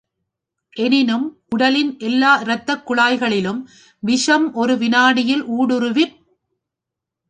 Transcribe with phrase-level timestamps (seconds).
[0.77, 3.61] எனினும் உடலின் எல்லா இரத்தக் குழாய்களிலும்
[4.03, 6.15] விஷம் ஒரு வினாடியில் ஊடுருவிப்.